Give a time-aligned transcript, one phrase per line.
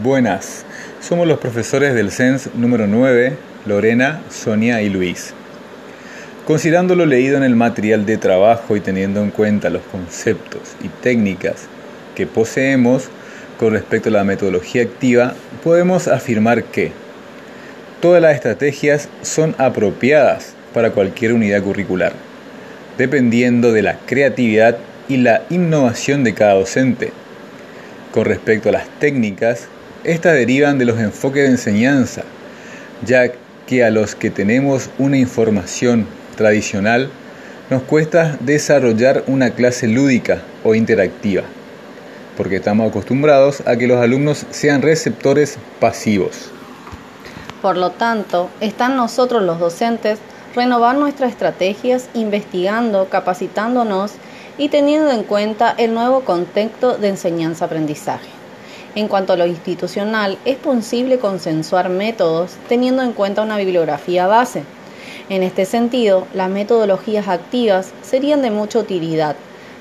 [0.00, 0.64] Buenas,
[1.02, 5.34] somos los profesores del CENS número 9, Lorena, Sonia y Luis.
[6.46, 10.88] Considerando lo leído en el material de trabajo y teniendo en cuenta los conceptos y
[10.88, 11.66] técnicas
[12.14, 13.10] que poseemos
[13.58, 16.92] con respecto a la metodología activa, podemos afirmar que
[18.00, 22.14] todas las estrategias son apropiadas para cualquier unidad curricular,
[22.96, 24.78] dependiendo de la creatividad
[25.10, 27.12] y la innovación de cada docente.
[28.10, 29.68] Con respecto a las técnicas,
[30.04, 32.22] estas derivan de los enfoques de enseñanza,
[33.04, 33.32] ya
[33.66, 37.08] que a los que tenemos una información tradicional
[37.70, 41.42] nos cuesta desarrollar una clase lúdica o interactiva,
[42.36, 46.50] porque estamos acostumbrados a que los alumnos sean receptores pasivos.
[47.62, 50.18] Por lo tanto, están nosotros los docentes
[50.54, 54.12] renovar nuestras estrategias investigando, capacitándonos
[54.58, 58.41] y teniendo en cuenta el nuevo contexto de enseñanza-aprendizaje.
[58.94, 64.64] En cuanto a lo institucional, es posible consensuar métodos teniendo en cuenta una bibliografía base.
[65.30, 69.34] En este sentido, las metodologías activas serían de mucha utilidad,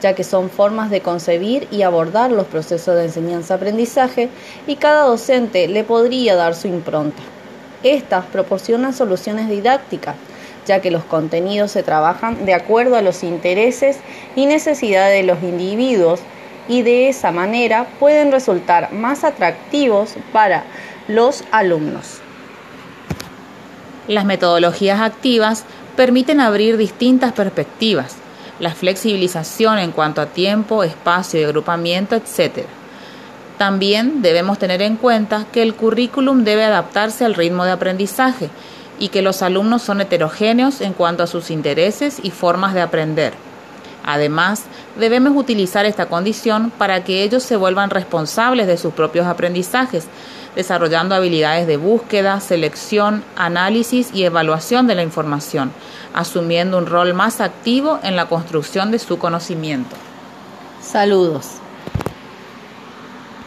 [0.00, 4.30] ya que son formas de concebir y abordar los procesos de enseñanza-aprendizaje
[4.66, 7.22] y cada docente le podría dar su impronta.
[7.82, 10.16] Estas proporcionan soluciones didácticas,
[10.66, 13.98] ya que los contenidos se trabajan de acuerdo a los intereses
[14.34, 16.20] y necesidades de los individuos
[16.68, 20.64] y de esa manera pueden resultar más atractivos para
[21.08, 22.20] los alumnos.
[24.08, 25.64] Las metodologías activas
[25.96, 28.16] permiten abrir distintas perspectivas,
[28.60, 32.66] la flexibilización en cuanto a tiempo, espacio y agrupamiento, etc.
[33.58, 38.50] También debemos tener en cuenta que el currículum debe adaptarse al ritmo de aprendizaje
[38.98, 43.32] y que los alumnos son heterogéneos en cuanto a sus intereses y formas de aprender.
[44.04, 44.64] Además,
[44.98, 50.06] debemos utilizar esta condición para que ellos se vuelvan responsables de sus propios aprendizajes,
[50.54, 55.72] desarrollando habilidades de búsqueda, selección, análisis y evaluación de la información,
[56.12, 59.96] asumiendo un rol más activo en la construcción de su conocimiento.
[60.82, 61.63] Saludos.